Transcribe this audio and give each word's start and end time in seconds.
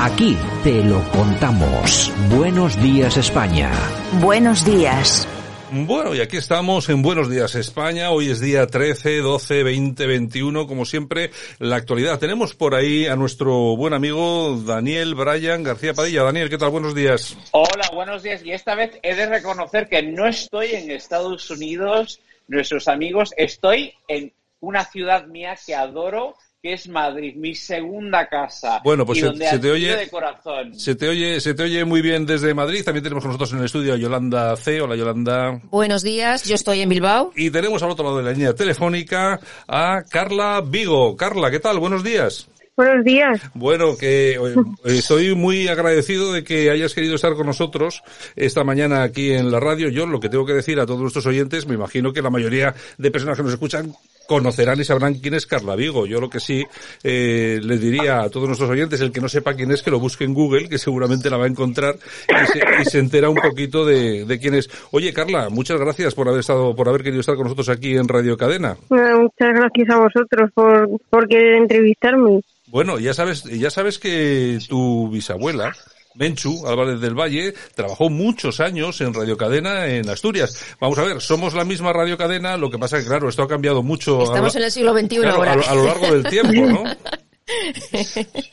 Aquí 0.00 0.36
te 0.62 0.84
lo 0.84 1.02
contamos. 1.10 2.12
Buenos 2.30 2.80
días 2.80 3.16
España. 3.16 3.72
Buenos 4.20 4.64
días. 4.64 5.26
Bueno, 5.72 6.14
y 6.14 6.20
aquí 6.20 6.36
estamos 6.36 6.88
en 6.88 7.02
Buenos 7.02 7.28
Días 7.28 7.56
España. 7.56 8.12
Hoy 8.12 8.30
es 8.30 8.38
día 8.38 8.68
13, 8.68 9.18
12, 9.18 9.64
20, 9.64 10.06
21, 10.06 10.68
como 10.68 10.84
siempre, 10.84 11.32
la 11.58 11.74
actualidad. 11.74 12.20
Tenemos 12.20 12.54
por 12.54 12.76
ahí 12.76 13.06
a 13.06 13.16
nuestro 13.16 13.76
buen 13.76 13.92
amigo 13.92 14.56
Daniel 14.64 15.16
Bryan 15.16 15.64
García 15.64 15.94
Padilla. 15.94 16.22
Daniel, 16.22 16.48
¿qué 16.48 16.58
tal? 16.58 16.70
Buenos 16.70 16.94
días. 16.94 17.36
Hola, 17.50 17.90
buenos 17.92 18.22
días. 18.22 18.44
Y 18.44 18.52
esta 18.52 18.76
vez 18.76 19.00
he 19.02 19.16
de 19.16 19.26
reconocer 19.26 19.88
que 19.88 20.04
no 20.04 20.28
estoy 20.28 20.76
en 20.76 20.92
Estados 20.92 21.50
Unidos, 21.50 22.20
nuestros 22.46 22.86
amigos, 22.86 23.34
estoy 23.36 23.94
en 24.06 24.32
una 24.60 24.84
ciudad 24.84 25.26
mía 25.26 25.58
que 25.66 25.74
adoro, 25.74 26.36
que 26.60 26.72
es 26.72 26.88
Madrid, 26.88 27.36
mi 27.36 27.54
segunda 27.54 28.28
casa. 28.28 28.80
Bueno, 28.82 29.06
pues 29.06 29.18
y 29.18 29.20
se, 29.20 29.26
donde 29.28 29.48
se 29.48 29.58
te 29.60 29.70
oye, 29.70 29.96
de 29.96 30.08
corazón. 30.08 30.74
se 30.74 30.96
te 30.96 31.08
oye, 31.08 31.40
se 31.40 31.54
te 31.54 31.62
oye 31.62 31.84
muy 31.84 32.02
bien 32.02 32.26
desde 32.26 32.52
Madrid. 32.52 32.82
También 32.84 33.04
tenemos 33.04 33.22
con 33.22 33.28
nosotros 33.28 33.52
en 33.52 33.60
el 33.60 33.66
estudio 33.66 33.94
a 33.94 33.96
Yolanda 33.96 34.56
C. 34.56 34.80
Hola, 34.80 34.96
Yolanda. 34.96 35.60
Buenos 35.70 36.02
días, 36.02 36.44
yo 36.48 36.56
estoy 36.56 36.80
en 36.80 36.88
Bilbao. 36.88 37.32
Y 37.36 37.50
tenemos 37.50 37.80
al 37.84 37.90
otro 37.90 38.04
lado 38.04 38.18
de 38.18 38.24
la 38.24 38.32
línea 38.32 38.54
telefónica 38.54 39.38
a 39.68 40.02
Carla 40.10 40.60
Vigo. 40.66 41.16
Carla, 41.16 41.48
¿qué 41.52 41.60
tal? 41.60 41.78
Buenos 41.78 42.02
días. 42.02 42.48
Buenos 42.76 43.04
días. 43.04 43.40
Bueno, 43.54 43.96
que 43.96 44.32
eh, 44.32 44.54
estoy 44.84 45.36
muy 45.36 45.68
agradecido 45.68 46.32
de 46.32 46.42
que 46.42 46.70
hayas 46.70 46.92
querido 46.92 47.14
estar 47.14 47.34
con 47.34 47.46
nosotros 47.46 48.02
esta 48.34 48.64
mañana 48.64 49.04
aquí 49.04 49.32
en 49.32 49.52
la 49.52 49.60
radio. 49.60 49.90
Yo 49.90 50.06
lo 50.06 50.18
que 50.18 50.28
tengo 50.28 50.44
que 50.44 50.54
decir 50.54 50.80
a 50.80 50.86
todos 50.86 51.00
nuestros 51.00 51.26
oyentes, 51.26 51.66
me 51.66 51.74
imagino 51.74 52.12
que 52.12 52.22
la 52.22 52.30
mayoría 52.30 52.74
de 52.96 53.10
personas 53.12 53.36
que 53.36 53.44
nos 53.44 53.52
escuchan 53.52 53.92
conocerán 54.28 54.78
y 54.78 54.84
sabrán 54.84 55.14
quién 55.14 55.34
es 55.34 55.46
Carla 55.46 55.74
Vigo. 55.74 56.06
Yo 56.06 56.20
lo 56.20 56.28
que 56.28 56.38
sí 56.38 56.64
eh, 57.02 57.58
les 57.62 57.80
diría 57.80 58.20
a 58.20 58.28
todos 58.28 58.46
nuestros 58.46 58.68
oyentes, 58.68 59.00
el 59.00 59.10
que 59.10 59.22
no 59.22 59.28
sepa 59.28 59.54
quién 59.54 59.72
es, 59.72 59.82
que 59.82 59.90
lo 59.90 59.98
busque 59.98 60.24
en 60.24 60.34
Google, 60.34 60.68
que 60.68 60.78
seguramente 60.78 61.30
la 61.30 61.38
va 61.38 61.46
a 61.46 61.48
encontrar 61.48 61.96
y 62.28 62.46
se, 62.46 62.60
y 62.82 62.84
se 62.84 62.98
entera 62.98 63.30
un 63.30 63.36
poquito 63.36 63.86
de, 63.86 64.26
de 64.26 64.38
quién 64.38 64.54
es. 64.54 64.68
Oye, 64.90 65.14
Carla, 65.14 65.48
muchas 65.48 65.80
gracias 65.80 66.14
por 66.14 66.28
haber 66.28 66.40
estado, 66.40 66.76
por 66.76 66.88
haber 66.88 67.02
querido 67.02 67.20
estar 67.20 67.36
con 67.36 67.44
nosotros 67.44 67.70
aquí 67.70 67.96
en 67.96 68.06
Radio 68.06 68.36
Cadena. 68.36 68.76
Bueno, 68.90 69.22
muchas 69.22 69.54
gracias 69.54 69.88
a 69.90 69.98
vosotros 69.98 70.50
por, 70.52 71.00
por 71.08 71.26
querer 71.26 71.54
entrevistarme. 71.54 72.42
Bueno, 72.66 72.98
ya 72.98 73.14
sabes, 73.14 73.44
ya 73.44 73.70
sabes 73.70 73.98
que 73.98 74.58
tu 74.68 75.08
bisabuela, 75.08 75.74
Menchu 76.18 76.66
Álvarez 76.66 77.00
del 77.00 77.14
Valle, 77.14 77.54
trabajó 77.74 78.10
muchos 78.10 78.60
años 78.60 79.00
en 79.00 79.14
Radio 79.14 79.36
Cadena 79.36 79.86
en 79.86 80.08
Asturias. 80.10 80.76
Vamos 80.80 80.98
a 80.98 81.04
ver, 81.04 81.20
somos 81.20 81.54
la 81.54 81.64
misma 81.64 81.92
Radio 81.92 82.18
Cadena, 82.18 82.56
lo 82.56 82.70
que 82.70 82.78
pasa 82.78 82.98
es 82.98 83.04
que, 83.04 83.08
claro, 83.10 83.28
esto 83.28 83.42
ha 83.42 83.48
cambiado 83.48 83.82
mucho. 83.82 84.22
Estamos 84.22 84.54
a, 84.54 84.58
en 84.58 84.64
el 84.64 84.70
siglo 84.72 84.92
XXI 84.98 85.16
claro, 85.20 85.36
ahora. 85.36 85.52
a 85.52 85.56
lo- 85.56 85.64
a 85.68 85.74
lo 85.74 85.84
largo 85.86 86.06
del 86.12 86.24
tiempo, 86.24 86.52
¿no? 86.66 86.82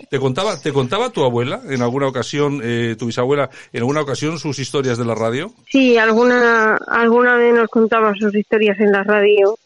¿Te 0.09 0.19
contaba, 0.19 0.57
te 0.59 0.72
contaba 0.72 1.09
tu 1.09 1.23
abuela 1.23 1.61
en 1.69 1.81
alguna 1.81 2.07
ocasión, 2.07 2.61
eh, 2.63 2.95
tu 2.97 3.07
bisabuela, 3.07 3.49
en 3.73 3.79
alguna 3.81 4.02
ocasión 4.02 4.39
sus 4.39 4.57
historias 4.59 4.97
de 4.97 5.05
la 5.05 5.16
radio? 5.16 5.52
Sí, 5.69 5.97
alguna, 5.97 6.77
alguna 6.88 7.35
vez 7.35 7.53
nos 7.53 7.67
contaba 7.67 8.13
sus 8.17 8.33
historias 8.33 8.79
en 8.79 8.91
la 8.91 9.03
radio 9.03 9.57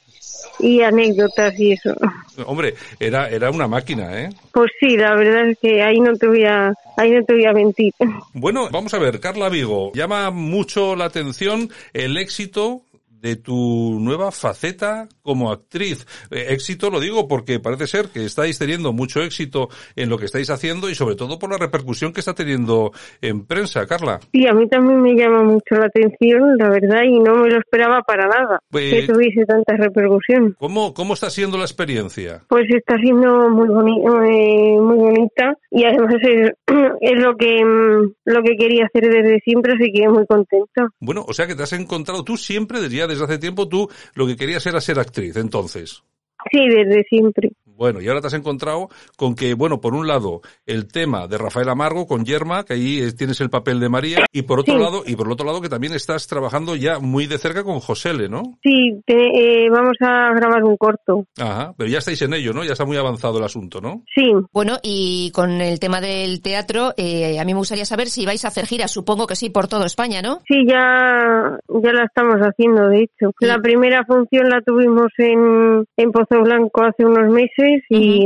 y 0.59 0.81
anécdotas 0.81 1.57
y 1.59 1.73
eso. 1.73 1.95
Hombre, 2.45 2.75
era, 2.99 3.29
era 3.29 3.49
una 3.51 3.67
máquina, 3.67 4.21
¿eh? 4.21 4.29
Pues 4.51 4.71
sí, 4.79 4.97
la 4.97 5.15
verdad 5.15 5.49
es 5.49 5.57
que 5.59 5.81
ahí 5.81 5.99
no 5.99 6.13
te 6.15 6.27
voy 6.27 6.45
a, 6.45 6.73
ahí 6.97 7.11
no 7.11 7.23
te 7.23 7.33
voy 7.33 7.45
a 7.45 7.53
mentir. 7.53 7.93
Bueno, 8.33 8.69
vamos 8.71 8.93
a 8.93 8.99
ver, 8.99 9.19
Carla 9.19 9.49
Vigo, 9.49 9.91
llama 9.93 10.31
mucho 10.31 10.95
la 10.95 11.05
atención 11.05 11.69
el 11.93 12.17
éxito 12.17 12.81
de 13.21 13.35
tu 13.35 13.99
nueva 13.99 14.31
faceta 14.31 15.07
como 15.21 15.51
actriz. 15.51 16.05
Eh, 16.31 16.47
éxito 16.49 16.89
lo 16.89 16.99
digo 16.99 17.27
porque 17.27 17.59
parece 17.59 17.87
ser 17.87 18.07
que 18.09 18.25
estáis 18.25 18.57
teniendo 18.57 18.93
mucho 18.93 19.21
éxito 19.21 19.69
en 19.95 20.09
lo 20.09 20.17
que 20.17 20.25
estáis 20.25 20.49
haciendo 20.49 20.89
y 20.89 20.95
sobre 20.95 21.15
todo 21.15 21.37
por 21.37 21.51
la 21.51 21.57
repercusión 21.57 22.13
que 22.13 22.21
está 22.21 22.33
teniendo 22.33 22.91
en 23.21 23.45
prensa, 23.45 23.85
Carla. 23.85 24.19
Sí, 24.31 24.47
a 24.47 24.53
mí 24.53 24.67
también 24.69 25.01
me 25.01 25.13
llama 25.15 25.43
mucho 25.43 25.75
la 25.75 25.85
atención, 25.85 26.57
la 26.57 26.69
verdad, 26.69 27.03
y 27.03 27.19
no 27.19 27.35
me 27.35 27.49
lo 27.49 27.59
esperaba 27.59 28.01
para 28.01 28.27
nada 28.27 28.59
Pues- 28.69 28.91
que 29.07 29.13
tuviese 29.13 29.45
tanta 29.45 29.75
repercusión. 29.75 30.55
¿Cómo, 30.59 30.93
cómo 30.93 31.13
está 31.13 31.29
siendo 31.29 31.57
la 31.57 31.63
experiencia? 31.65 32.43
Pues 32.47 32.65
está 32.69 32.97
siendo 32.97 33.49
muy 33.49 33.67
bonita, 33.67 34.09
muy 34.11 34.97
bonita 34.97 35.53
y 35.71 35.83
además 35.83 36.15
es, 36.21 36.51
es 37.01 37.23
lo 37.23 37.35
que 37.35 37.63
mm, 37.63 38.13
lo 38.25 38.43
que 38.43 38.55
quería 38.57 38.85
hacer 38.85 39.09
desde 39.09 39.39
siempre, 39.41 39.73
así 39.73 39.91
que 39.91 40.07
muy 40.07 40.25
contenta. 40.25 40.87
Bueno, 40.99 41.25
o 41.27 41.33
sea 41.33 41.47
que 41.47 41.55
te 41.55 41.63
has 41.63 41.73
encontrado 41.73 42.23
tú 42.23 42.37
siempre, 42.37 42.79
ya 42.89 43.07
desde 43.09 43.25
hace 43.25 43.37
tiempo, 43.37 43.67
tú 43.67 43.89
lo 44.13 44.25
que 44.25 44.37
querías 44.37 44.65
era 44.65 44.79
ser 44.79 44.99
actriz, 44.99 45.35
entonces. 45.35 46.03
Sí, 46.51 46.69
desde 46.69 47.03
siempre. 47.03 47.51
Bueno, 47.79 48.01
y 48.01 48.07
ahora 48.09 48.19
te 48.19 48.27
has 48.27 48.33
encontrado 48.33 48.89
con 49.15 49.35
que, 49.35 49.53
bueno, 49.53 49.79
por 49.79 49.93
un 49.95 50.05
lado, 50.05 50.41
el 50.65 50.91
tema 50.91 51.27
de 51.27 51.37
Rafael 51.37 51.69
Amargo 51.69 52.05
con 52.07 52.25
Yerma, 52.25 52.65
que 52.65 52.73
ahí 52.73 52.99
eh, 53.01 53.13
tienes 53.13 53.39
el 53.39 53.49
papel 53.49 53.79
de 53.79 53.87
María, 53.87 54.25
y 54.33 54.41
por 54.41 54.59
otro 54.59 54.75
Sí. 54.75 54.79
lado, 54.83 55.03
y 55.05 55.15
por 55.15 55.27
el 55.27 55.31
otro 55.33 55.45
lado 55.45 55.61
que 55.61 55.69
también 55.69 55.93
estás 55.93 56.27
trabajando 56.27 56.75
ya 56.75 56.99
muy 56.99 57.25
de 57.25 57.37
cerca 57.37 57.63
con 57.63 57.79
Josele, 57.79 58.27
¿no? 58.27 58.43
Sí, 58.61 59.01
te- 59.05 59.63
eh, 59.65 59.69
vamos 59.69 59.93
a 60.01 60.33
grabar 60.35 60.61
un 60.65 60.75
corto. 60.75 61.23
Ajá, 61.39 61.73
pero 61.77 61.89
ya 61.89 61.99
estáis 61.99 62.21
en 62.21 62.33
ello, 62.33 62.51
¿no? 62.51 62.65
Ya 62.65 62.73
está 62.73 62.83
muy 62.85 62.97
avanzado 62.97 63.37
el 63.37 63.45
asunto, 63.45 63.79
¿no? 63.79 64.03
Sí, 64.13 64.29
Bueno, 64.51 64.77
y 64.83 65.31
con 65.33 65.61
el 65.61 65.79
tema 65.79 66.01
del 66.01 66.41
teatro, 66.41 66.93
eh, 66.97 67.39
a 67.39 67.45
mí 67.45 67.53
me 67.53 67.59
gustaría 67.59 67.85
saber 67.85 68.07
si 68.09 68.25
vais 68.25 68.43
a 68.43 68.49
hacer 68.49 68.65
giras, 68.65 68.91
supongo 68.91 69.25
que 69.25 69.37
sí, 69.37 69.49
por 69.49 69.67
toda 69.69 69.85
España, 69.85 70.21
¿no? 70.21 70.39
sí, 70.47 70.65
ya, 70.67 71.57
ya 71.81 71.93
la 71.93 72.03
estamos 72.03 72.35
haciendo, 72.41 72.89
de 72.89 73.03
hecho. 73.03 73.31
Sí. 73.39 73.45
La 73.45 73.59
primera 73.59 74.03
función 74.05 74.49
la 74.49 74.61
tuvimos 74.61 75.07
en, 75.17 75.85
en 75.95 76.11
Pozo 76.11 76.41
Blanco 76.43 76.83
hace 76.83 77.05
unos 77.05 77.31
meses 77.31 77.68
y, 77.89 78.25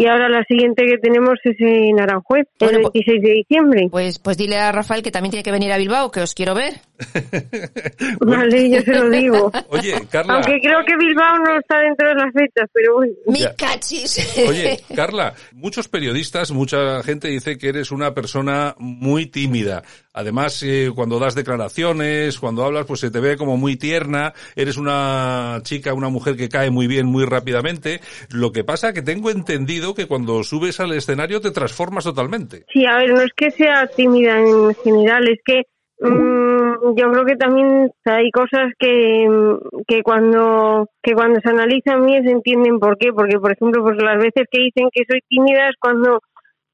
y 0.00 0.06
ahora 0.06 0.28
la 0.30 0.42
siguiente 0.44 0.84
que 0.86 0.96
tenemos 0.96 1.34
es 1.44 1.56
en 1.60 2.00
Aranjuez, 2.00 2.46
Bueno, 2.58 2.78
el 2.78 2.82
pues- 2.84 2.92
26 2.94 3.22
de 3.22 3.30
diciembre. 3.32 3.88
Pues, 3.90 4.18
pues 4.18 4.38
dile 4.38 4.56
a 4.56 4.72
Rafael 4.72 5.02
que 5.02 5.10
también 5.10 5.30
tiene 5.30 5.42
que 5.42 5.52
venir 5.52 5.70
a 5.72 5.76
Bilbao, 5.76 6.10
que 6.10 6.20
os 6.20 6.34
quiero 6.34 6.54
ver. 6.54 6.74
Vale, 8.20 8.70
yo 8.70 8.80
se 8.82 8.92
lo 8.92 9.10
digo. 9.10 9.52
Oye, 9.68 9.94
Carla, 10.10 10.34
Aunque 10.34 10.58
creo 10.60 10.78
que 10.86 10.96
Bilbao 10.96 11.38
no 11.38 11.58
está 11.58 11.80
dentro 11.80 12.08
de 12.08 12.14
las 12.14 12.32
fechas, 12.32 12.68
pero 12.72 12.94
bueno. 12.96 13.12
¡Mi 13.26 13.44
cachis! 13.56 14.38
Oye, 14.48 14.80
Carla, 14.94 15.34
muchos 15.52 15.88
periodistas, 15.88 16.50
mucha 16.50 17.02
gente 17.02 17.28
dice 17.28 17.58
que 17.58 17.68
eres 17.68 17.90
una 17.90 18.14
persona 18.14 18.74
muy 18.78 19.26
tímida. 19.26 19.82
Además, 20.12 20.62
eh, 20.64 20.90
cuando 20.94 21.18
das 21.18 21.34
declaraciones, 21.34 22.38
cuando 22.38 22.64
hablas, 22.64 22.86
pues 22.86 23.00
se 23.00 23.10
te 23.10 23.20
ve 23.20 23.36
como 23.36 23.56
muy 23.56 23.76
tierna. 23.76 24.32
Eres 24.56 24.76
una 24.76 25.60
chica, 25.62 25.94
una 25.94 26.08
mujer 26.08 26.36
que 26.36 26.48
cae 26.48 26.70
muy 26.70 26.86
bien, 26.86 27.06
muy 27.06 27.24
rápidamente. 27.24 28.00
Lo 28.30 28.50
que 28.50 28.64
pasa 28.64 28.92
que 28.92 29.02
tengo 29.02 29.30
entendido 29.30 29.89
que 29.94 30.06
cuando 30.06 30.42
subes 30.42 30.80
al 30.80 30.92
escenario 30.92 31.40
te 31.40 31.50
transformas 31.50 32.04
totalmente. 32.04 32.64
Sí, 32.72 32.84
a 32.86 32.96
ver, 32.96 33.10
no 33.12 33.20
es 33.20 33.32
que 33.36 33.50
sea 33.50 33.86
tímida 33.88 34.38
en 34.38 34.74
general, 34.76 35.28
es 35.28 35.38
que 35.44 35.62
mm, 36.00 36.96
yo 36.96 37.10
creo 37.12 37.24
que 37.24 37.36
también 37.36 37.90
hay 38.04 38.30
cosas 38.30 38.72
que, 38.78 39.26
mm, 39.28 39.82
que 39.86 40.02
cuando 40.02 40.88
que 41.02 41.12
cuando 41.14 41.40
se 41.40 41.50
analizan 41.50 42.04
bien 42.06 42.24
se 42.24 42.30
entienden 42.30 42.78
por 42.78 42.96
qué, 42.98 43.12
porque 43.12 43.38
por 43.38 43.52
ejemplo, 43.52 43.82
pues 43.82 43.96
las 44.02 44.16
veces 44.18 44.44
que 44.50 44.60
dicen 44.60 44.88
que 44.92 45.02
soy 45.08 45.20
tímida 45.28 45.68
es 45.68 45.76
cuando 45.80 46.20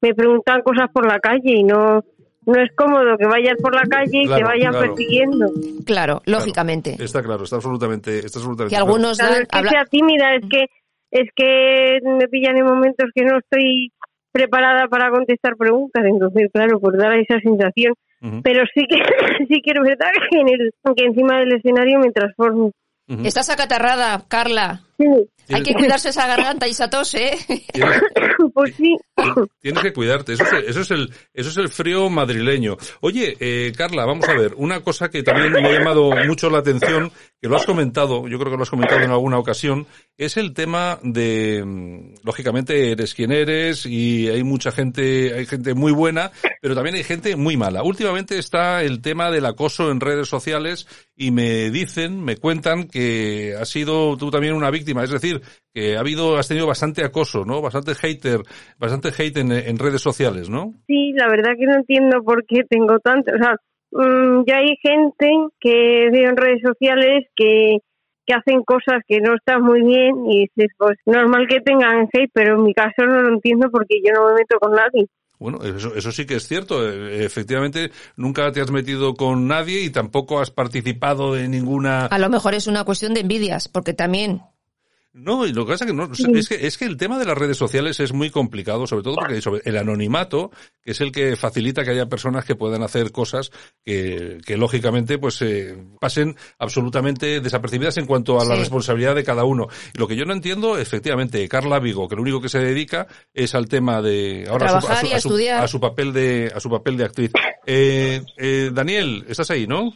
me 0.01 0.13
preguntan 0.13 0.61
cosas 0.61 0.87
por 0.93 1.05
la 1.07 1.19
calle 1.19 1.53
y 1.57 1.63
no 1.63 2.03
no 2.45 2.61
es 2.61 2.69
cómodo 2.77 3.17
que 3.17 3.27
vayas 3.27 3.55
por 3.61 3.75
la 3.75 3.81
calle 3.89 4.21
y 4.21 4.25
Claro, 4.25 4.37
te 4.37 4.43
vayan 4.45 4.71
claro. 4.71 4.87
persiguiendo. 4.87 5.45
Claro, 5.85 6.21
lógicamente. 6.25 6.95
Está 6.97 7.21
claro, 7.21 7.43
está 7.43 7.57
absolutamente, 7.57 8.19
está 8.19 8.39
absolutamente 8.39 8.69
Que 8.73 8.77
claro. 8.79 8.85
algunos 8.85 9.17
Claro, 9.17 9.33
dan... 9.33 9.41
es 9.41 9.47
que 9.49 9.57
habla- 9.57 9.71
sea 9.71 9.85
tímida, 9.91 10.35
es 10.35 10.43
que 10.49 10.65
es 11.11 11.29
que 11.35 11.99
me 12.03 12.27
pillan 12.27 12.57
en 12.57 12.65
momentos 12.65 13.09
que 13.13 13.23
no 13.23 13.39
estoy 13.39 13.91
preparada 14.31 14.87
para 14.87 15.09
contestar 15.09 15.55
preguntas, 15.57 16.03
entonces 16.05 16.49
claro, 16.53 16.79
pues 16.79 16.97
dar 16.97 17.17
esa 17.17 17.39
sensación. 17.39 17.93
Pero 18.43 18.63
sí 18.73 18.85
que 18.89 18.97
sí 19.47 19.61
que 19.61 19.71
es 19.71 19.79
verdad 19.81 20.11
que, 20.29 20.39
en 20.39 20.49
el, 20.49 20.73
que 20.95 21.05
encima 21.05 21.39
del 21.39 21.53
escenario 21.53 21.99
me 21.99 22.11
transformo. 22.11 22.71
Estás 23.07 23.49
acatarrada, 23.49 24.25
Carla. 24.27 24.86
Sí, 24.97 25.05
Hay 25.53 25.63
que 25.63 25.73
cuidarse 25.75 26.09
esa 26.09 26.27
garganta 26.27 26.67
y 26.67 26.71
esa 26.71 26.89
tos, 26.89 27.13
¿eh? 27.13 27.37
Tienes- 27.73 28.01
pues 28.53 28.75
sí. 28.75 28.95
Tienes 29.61 29.81
que 29.83 29.93
cuidarte, 29.93 30.33
eso 30.33 30.43
es, 30.43 30.53
el- 30.53 30.65
eso 30.65 30.81
es 30.81 30.91
el, 30.91 31.13
eso 31.33 31.49
es 31.49 31.57
el 31.57 31.69
frío 31.69 32.09
madrileño. 32.09 32.77
Oye, 33.01 33.37
eh, 33.39 33.71
Carla, 33.77 34.05
vamos 34.05 34.27
a 34.27 34.33
ver, 34.33 34.53
una 34.55 34.81
cosa 34.81 35.09
que 35.09 35.23
también 35.23 35.51
me 35.53 35.59
ha 35.67 35.71
llamado 35.71 36.09
mucho 36.27 36.49
la 36.49 36.59
atención, 36.59 37.11
que 37.41 37.47
lo 37.47 37.55
has 37.55 37.65
comentado, 37.65 38.27
yo 38.27 38.37
creo 38.39 38.51
que 38.51 38.57
lo 38.57 38.63
has 38.63 38.69
comentado 38.69 39.01
en 39.01 39.11
alguna 39.11 39.37
ocasión, 39.39 39.85
es 40.17 40.35
el 40.37 40.53
tema 40.53 40.99
de, 41.03 41.63
mm, 41.63 42.15
lógicamente 42.25 42.91
eres 42.91 43.13
quien 43.13 43.31
eres 43.31 43.85
y 43.85 44.27
hay 44.29 44.43
mucha 44.43 44.71
gente, 44.71 45.33
hay 45.35 45.45
gente 45.45 45.73
muy 45.75 45.91
buena, 45.91 46.31
pero 46.61 46.73
también 46.75 46.95
hay 46.95 47.03
gente 47.03 47.35
muy 47.35 47.55
mala. 47.55 47.83
Últimamente 47.83 48.37
está 48.39 48.81
el 48.83 49.01
tema 49.01 49.29
del 49.31 49.45
acoso 49.45 49.91
en 49.91 49.99
redes 50.01 50.27
sociales 50.27 50.87
y 51.15 51.31
me 51.31 51.69
dicen, 51.69 52.23
me 52.23 52.37
cuentan 52.37 52.87
que 52.87 53.55
has 53.59 53.69
sido 53.69 54.17
tú 54.17 54.29
también 54.31 54.53
una 54.53 54.71
víctima, 54.71 54.86
es 54.87 55.11
decir, 55.11 55.41
que 55.73 55.97
ha 55.97 55.99
habido, 55.99 56.37
has 56.37 56.47
tenido 56.47 56.67
bastante 56.67 57.03
acoso, 57.03 57.45
¿no? 57.45 57.61
Bastante 57.61 57.95
hater, 57.95 58.41
bastante 58.77 59.09
hate 59.09 59.37
en, 59.37 59.51
en 59.51 59.77
redes 59.79 60.01
sociales, 60.01 60.49
¿no? 60.49 60.73
Sí, 60.87 61.13
la 61.13 61.27
verdad 61.27 61.53
que 61.57 61.65
no 61.65 61.75
entiendo 61.75 62.23
por 62.23 62.45
qué 62.45 62.63
tengo 62.69 62.99
tanto. 62.99 63.31
O 63.33 63.37
sea, 63.37 63.55
mm, 63.91 64.43
ya 64.47 64.57
hay 64.57 64.75
gente 64.81 65.29
que 65.59 66.09
veo 66.11 66.29
en 66.29 66.37
redes 66.37 66.61
sociales 66.61 67.25
que, 67.35 67.77
que 68.25 68.33
hacen 68.33 68.63
cosas 68.63 69.01
que 69.07 69.19
no 69.19 69.35
están 69.35 69.63
muy 69.63 69.81
bien 69.81 70.25
y 70.29 70.41
dices, 70.41 70.71
pues 70.77 70.97
normal 71.05 71.47
que 71.47 71.61
tengan 71.61 72.07
hate, 72.11 72.31
pero 72.33 72.55
en 72.55 72.63
mi 72.63 72.73
caso 72.73 73.05
no 73.05 73.21
lo 73.21 73.29
entiendo 73.29 73.69
porque 73.71 74.01
yo 74.05 74.13
no 74.13 74.27
me 74.27 74.35
meto 74.35 74.59
con 74.59 74.71
nadie. 74.73 75.07
Bueno, 75.39 75.59
eso, 75.63 75.95
eso 75.95 76.11
sí 76.11 76.25
que 76.25 76.35
es 76.35 76.47
cierto. 76.47 76.87
Eh, 76.89 77.23
Efectivamente, 77.23 77.91
nunca 78.15 78.51
te 78.51 78.61
has 78.61 78.71
metido 78.71 79.13
con 79.13 79.47
nadie 79.47 79.81
y 79.81 79.91
tampoco 79.91 80.39
has 80.39 80.51
participado 80.51 81.37
en 81.37 81.51
ninguna... 81.51 82.07
A 82.07 82.19
lo 82.19 82.29
mejor 82.29 82.53
es 82.53 82.67
una 82.67 82.83
cuestión 82.83 83.13
de 83.13 83.21
envidias, 83.21 83.67
porque 83.67 83.93
también 83.93 84.41
No, 85.19 85.47
y 85.47 85.51
lo 85.51 85.65
que 85.65 85.71
pasa 85.71 85.85
es 85.85 85.91
que, 85.91 85.97
no, 85.97 86.09
es 86.37 86.47
que 86.47 86.67
es 86.67 86.77
que 86.77 86.85
el 86.85 86.95
tema 86.95 87.17
de 87.17 87.25
las 87.25 87.35
redes 87.37 87.57
sociales 87.57 87.99
es 87.99 88.13
muy 88.13 88.29
complicado, 88.29 88.85
sobre 88.85 89.03
todo 89.03 89.15
porque 89.15 89.41
sobre 89.41 89.61
el 89.65 89.75
anonimato, 89.77 90.51
que 90.83 90.91
es 90.91 91.01
el 91.01 91.11
que 91.11 91.35
facilita 91.35 91.83
que 91.83 91.89
haya 91.89 92.05
personas 92.05 92.45
que 92.45 92.55
puedan 92.55 92.83
hacer 92.83 93.11
cosas 93.11 93.49
que, 93.83 94.37
que 94.45 94.57
lógicamente 94.57 95.17
pues 95.17 95.41
eh, 95.41 95.75
pasen 95.99 96.35
absolutamente 96.59 97.41
desapercibidas 97.41 97.97
en 97.97 98.05
cuanto 98.05 98.39
a 98.39 98.45
la 98.45 98.53
Sí. 98.55 98.59
responsabilidad 98.61 99.15
de 99.15 99.23
cada 99.23 99.43
uno. 99.43 99.67
Y 99.93 99.97
lo 99.97 100.07
que 100.07 100.15
yo 100.15 100.25
no 100.25 100.33
entiendo, 100.33 100.77
efectivamente, 100.77 101.47
Carla 101.49 101.79
Vigo, 101.79 102.07
que 102.07 102.15
lo 102.15 102.21
único 102.21 102.39
que 102.39 102.49
se 102.49 102.59
dedica 102.59 103.07
es 103.33 103.55
al 103.55 103.67
tema 103.67 104.01
de 104.03 104.45
ahora 104.49 104.77
a 104.77 104.81
su, 104.81 104.87
su- 104.87 104.93
a 104.93 104.97
su- 105.01 105.15
estudiar. 105.15 105.63
a 105.63 105.67
su 105.67 105.79
papel 105.79 106.13
de 106.13 106.51
a 106.55 106.59
su 106.59 106.69
papel 106.69 106.95
de 106.97 107.05
actriz. 107.05 107.31
Eh, 107.65 108.21
eh, 108.37 108.69
Daniel, 108.73 109.25
estás 109.27 109.49
ahí, 109.51 109.65
¿no? 109.67 109.93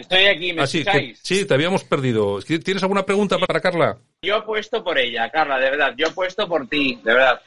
Estoy 0.00 0.24
aquí, 0.26 0.52
¿me 0.52 0.62
Ah, 0.62 0.66
que- 0.70 0.78
escucháis? 0.78 1.20
sí, 1.22 1.44
te 1.46 1.54
habíamos 1.54 1.84
perdido. 1.84 2.40
¿Tienes 2.42 2.82
alguna 2.82 3.04
pregunta 3.04 3.38
para 3.38 3.60
Carla? 3.60 3.98
Yo 4.22 4.36
apuesto 4.36 4.82
por 4.82 4.98
ella, 4.98 5.30
Carla, 5.30 5.58
de 5.58 5.70
verdad. 5.70 5.94
Yo 5.96 6.08
apuesto 6.08 6.48
por 6.48 6.66
ti, 6.68 6.98
de 7.04 7.14
verdad. 7.14 7.40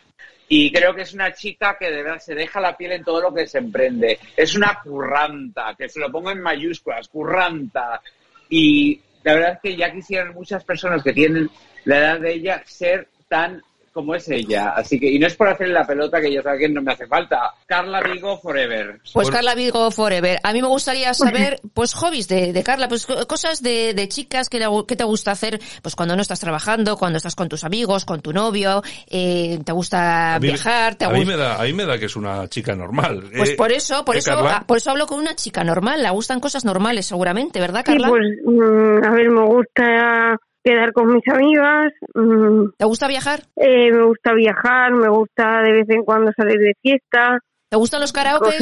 Y 0.50 0.72
creo 0.72 0.94
que 0.94 1.02
es 1.02 1.14
una 1.14 1.34
chica 1.34 1.78
que 1.80 1.90
de 1.90 2.04
verdad 2.04 2.20
se 2.20 2.36
deja 2.36 2.60
la 2.60 2.76
piel 2.78 2.92
en 2.92 3.04
todo 3.04 3.22
lo 3.22 3.34
que 3.34 3.48
se 3.48 3.58
emprende. 3.58 4.20
Es 4.38 4.56
una 4.56 4.80
curranta, 4.84 5.74
que 5.78 5.90
se 5.90 6.00
lo 6.00 6.12
pongo 6.12 6.32
en 6.32 6.42
mayúsculas, 6.42 7.08
curranta. 7.08 8.02
Y 8.50 9.00
la 9.24 9.34
verdad 9.34 9.52
es 9.54 9.60
que 9.64 9.76
ya 9.76 9.92
quisieran 9.92 10.34
muchas 10.34 10.64
personas 10.64 11.02
que 11.02 11.14
tienen 11.14 11.50
la 11.86 11.98
edad 11.98 12.20
de 12.20 12.34
ella 12.34 12.62
ser 12.66 13.08
tan 13.28 13.62
como 13.94 14.16
es 14.16 14.28
ella. 14.30 14.70
Así 14.76 15.00
que, 15.00 15.10
y 15.12 15.20
no 15.20 15.28
es 15.28 15.36
por 15.36 15.48
hacerle 15.48 15.74
la 15.74 15.86
pelota 15.86 16.20
que 16.20 16.34
ya 16.34 16.42
sabe 16.42 16.60
que 16.60 16.70
no 16.70 16.82
me 16.82 16.92
hace 16.94 17.08
falta. 17.08 17.54
Carla 17.66 18.02
Vigo 18.02 18.38
Forever. 18.40 19.00
Pues. 19.14 19.30
Carla 19.30 19.54
Vigo 19.56 19.90
Forever. 19.92 20.40
A 20.44 20.52
mí 20.52 20.62
me 20.62 20.68
gustaría 20.68 21.14
saber, 21.14 21.60
pues, 21.74 21.94
hobbies 21.94 22.28
de, 22.28 22.52
de 22.52 22.64
Carla, 22.64 22.88
pues 22.88 23.06
co- 23.06 23.26
cosas 23.28 23.62
de, 23.62 23.94
de 23.94 24.08
chicas 24.10 24.50
que, 24.50 24.60
le- 24.60 24.66
que 24.88 24.96
te 24.96 25.04
gusta 25.04 25.32
hacer, 25.32 25.62
pues 25.82 25.96
cuando 25.96 26.16
no 26.16 26.22
estás 26.22 26.40
trabajando, 26.40 26.98
cuando 26.98 27.18
estás 27.18 27.36
con 27.36 27.48
tus 27.48 27.64
amigos, 27.64 28.04
con 28.06 28.22
tu 28.22 28.34
novio, 28.34 28.82
eh, 29.10 29.60
te 29.64 29.72
gusta 29.72 30.36
A 30.36 30.40
mí- 30.40 30.48
viajar, 30.48 30.96
te 30.96 31.06
a 31.06 31.10
mí 31.10 31.24
me 31.24 31.38
da, 31.38 31.62
a 31.62 31.64
mí 31.64 31.74
me 31.74 31.86
da 31.86 31.98
que 32.00 32.06
es 32.08 32.16
una 32.16 32.48
chica 32.50 32.76
normal. 32.76 33.24
Pues 33.38 33.52
Eh, 33.52 33.56
por 33.56 33.72
eso, 33.72 34.04
por 34.04 34.16
¿eh, 34.16 34.20
eso, 34.20 34.32
Carla? 34.36 34.64
por 34.68 34.78
eso 34.78 34.90
hablo 34.92 35.06
con 35.08 35.20
una 35.20 35.36
chica 35.36 35.64
normal. 35.64 36.02
Le 36.02 36.10
gustan 36.10 36.40
cosas 36.40 36.66
normales, 36.66 37.06
seguramente, 37.06 37.60
¿verdad, 37.60 37.84
Sí, 37.86 37.92
Carla? 37.92 38.08
pues, 38.10 38.24
mm, 38.46 39.06
a 39.06 39.12
ver, 39.12 39.30
me 39.30 39.46
gusta 39.46 40.38
quedar 40.64 40.94
con 40.94 41.14
mis 41.14 41.28
amigas, 41.28 41.92
mm, 42.16 42.70
¿Te 42.78 42.86
gusta 42.86 43.08
viajar? 43.08 43.44
eh, 43.56 43.92
me 43.92 44.04
gusta 44.06 44.34
viajar, 44.34 44.94
me 44.94 45.10
gusta 45.10 45.62
de 45.62 45.72
vez 45.74 45.90
en 45.90 46.04
cuando 46.04 46.32
salir 46.36 46.58
de 46.60 46.74
fiesta, 46.82 47.40
¿Te 47.70 47.78
gustan 47.78 48.02
los 48.02 48.14
karaokes? 48.14 48.60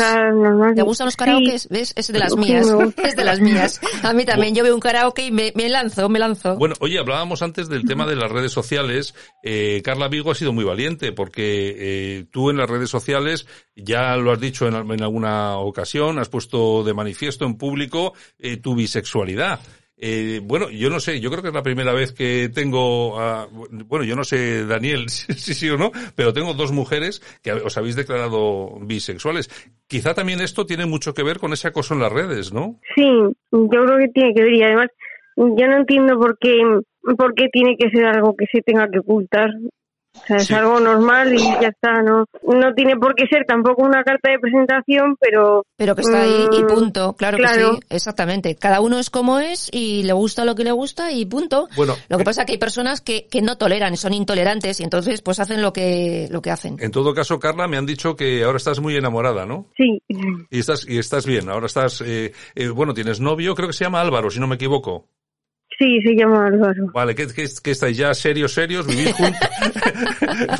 ¿Te 0.74 0.82
gustan 0.84 1.06
los 1.08 1.14
Sí, 1.16 1.18
karaokes? 1.18 1.68
¿Ves? 1.70 1.94
Es 1.98 2.08
de 2.14 2.18
las 2.18 2.34
mías. 2.38 2.66
Es 3.04 3.18
de 3.18 3.26
las 3.26 3.42
mías. 3.42 3.82
A 4.04 4.14
mí 4.14 4.24
también. 4.24 4.56
Yo 4.56 4.64
veo 4.64 4.74
un 4.74 4.80
karaoke 4.80 5.26
y 5.26 5.32
me, 5.32 5.52
me 5.54 5.68
lanzo, 5.68 6.08
me 6.08 6.18
lanzo. 6.18 6.56
Bueno, 6.56 6.76
oye, 6.80 6.98
hablábamos 6.98 7.42
antes 7.42 7.68
del 7.68 7.84
tema 7.84 8.06
de 8.06 8.16
las 8.16 8.32
redes 8.32 8.54
sociales. 8.54 9.14
Eh, 9.44 9.82
Carla 9.84 10.08
Vigo 10.08 10.32
ha 10.32 10.36
sido 10.36 10.54
muy 10.54 10.64
valiente 10.64 11.12
porque 11.12 11.76
eh, 11.78 12.26
tú 12.32 12.52
en 12.52 12.56
las 12.58 12.70
redes 12.70 12.90
sociales 12.90 13.48
ya 13.76 14.16
lo 14.16 14.32
has 14.32 14.40
dicho 14.40 14.66
en, 14.66 14.76
en 14.76 15.04
alguna 15.04 15.58
ocasión, 15.58 16.18
has 16.18 16.30
puesto 16.30 16.86
de 16.86 16.94
manifiesto 16.94 17.44
en 17.44 17.58
público 17.58 18.14
eh, 18.40 18.56
tu 18.56 18.76
bisexualidad. 18.76 19.60
Eh, 20.04 20.42
bueno, 20.44 20.70
yo 20.72 20.90
no 20.90 21.00
sé, 21.00 21.20
yo 21.20 21.30
creo 21.30 21.44
que 21.44 21.50
es 21.50 21.54
la 21.54 21.62
primera 21.62 21.94
vez 21.94 22.12
que 22.12 22.50
tengo, 22.54 23.20
a- 23.20 23.48
bueno, 23.86 24.04
yo 24.04 24.16
no 24.16 24.24
sé, 24.24 24.66
Daniel, 24.66 25.10
si 25.10 25.32
sí, 25.34 25.54
sí 25.54 25.70
o 25.70 25.78
no, 25.78 25.92
pero 26.16 26.34
tengo 26.34 26.56
dos 26.56 26.72
mujeres 26.72 27.22
que 27.44 27.52
os 27.54 27.78
habéis 27.78 27.96
declarado 27.96 28.80
bisexuales. 28.82 29.50
Quizá 29.88 30.16
también 30.16 30.42
esto 30.42 30.66
tiene 30.66 30.88
mucho 30.88 31.14
que 31.14 31.22
ver 31.24 31.38
con 31.38 31.54
ese 31.54 31.68
acoso 31.68 31.94
en 31.94 32.00
las 32.00 32.12
redes, 32.12 32.52
¿no? 32.52 32.80
Sí, 32.96 33.04
yo 33.52 33.68
creo 33.70 33.98
que 34.00 34.08
tiene 34.08 34.34
que 34.34 34.42
ver 34.44 34.54
y 34.56 34.64
además 34.64 34.88
yo 35.38 35.68
no 35.68 35.78
entiendo 35.78 36.18
por 36.20 36.38
qué, 36.40 36.58
por 37.18 37.36
qué 37.36 37.48
tiene 37.52 37.78
que 37.78 37.90
ser 37.92 38.06
algo 38.06 38.36
que 38.36 38.46
se 38.52 38.62
tenga 38.64 38.90
que 38.90 39.00
ocultar. 39.00 39.50
O 40.14 40.26
sea, 40.28 40.38
es 40.38 40.48
Sí. 40.48 40.54
algo 40.54 40.80
normal 40.80 41.34
y 41.34 41.38
ya 41.40 41.70
está, 41.70 42.02
¿no? 42.02 42.26
No 42.44 42.74
tiene 42.76 42.96
por 42.98 43.16
qué 43.16 43.26
ser 43.28 43.46
tampoco 43.48 43.84
una 43.84 44.04
carta 44.04 44.30
de 44.30 44.40
presentación, 44.40 45.16
pero 45.20 45.64
Pero 45.78 45.96
que 45.96 46.02
está 46.02 46.22
ahí 46.24 46.48
y 46.52 46.64
Mm, 46.64 46.68
punto. 46.68 47.14
Claro, 47.14 47.38
que 47.38 47.44
claro. 47.44 47.74
sí, 47.76 47.80
exactamente. 47.90 48.56
Cada 48.56 48.82
uno 48.82 49.00
es 49.00 49.10
como 49.10 49.40
es 49.40 49.70
y 49.72 50.04
le 50.04 50.14
gusta 50.14 50.44
lo 50.46 50.54
que 50.56 50.64
le 50.64 50.72
gusta 50.74 51.12
y 51.12 51.26
punto. 51.26 51.70
Bueno, 51.76 51.96
lo 52.10 52.18
que 52.18 52.24
eh, 52.24 52.26
pasa 52.26 52.42
es 52.42 52.46
que 52.46 52.52
hay 52.54 52.58
personas 52.58 53.02
que, 53.02 53.28
que 53.28 53.42
no 53.42 53.58
toleran, 53.58 53.96
son 53.98 54.14
intolerantes 54.14 54.80
y 54.80 54.84
entonces 54.84 55.22
pues 55.22 55.40
hacen 55.40 55.62
lo 55.62 55.72
que, 55.74 56.28
lo 56.30 56.42
que 56.42 56.52
hacen. 56.52 56.76
En 56.80 56.92
todo 56.92 57.14
caso, 57.14 57.40
Carla, 57.40 57.68
me 57.68 57.78
han 57.78 57.86
dicho 57.86 58.16
que 58.16 58.44
ahora 58.44 58.58
estás 58.58 58.80
muy 58.80 58.96
enamorada, 58.96 59.46
¿no? 59.46 59.68
sí. 59.78 60.02
Y 60.50 60.60
estás, 60.60 60.86
y 60.88 60.98
estás 60.98 61.26
bien. 61.26 61.50
Ahora 61.50 61.66
estás, 61.68 62.02
eh, 62.06 62.34
eh, 62.56 62.68
bueno, 62.68 62.94
tienes 62.94 63.20
novio, 63.22 63.56
creo 63.56 63.68
que 63.70 63.74
se 63.74 63.86
llama 63.86 64.02
Álvaro, 64.02 64.30
si 64.30 64.40
no 64.40 64.48
me 64.48 64.56
equivoco. 64.56 65.08
Sí, 65.82 66.00
se 66.04 66.16
llama 66.16 66.46
Álvaro. 66.46 66.92
Vale, 66.94 67.16
¿qué, 67.16 67.26
qué, 67.26 67.48
qué 67.64 67.72
estáis 67.72 67.98
ya 67.98 68.14
serios, 68.14 68.54
serios? 68.54 68.86
¿Vivís 68.86 69.14
juntos? 69.14 69.50